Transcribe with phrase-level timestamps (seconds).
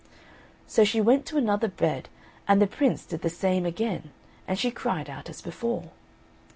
[0.65, 2.09] So she went to another bed
[2.47, 4.09] and the Prince did the same again
[4.47, 5.91] and she cried out as before.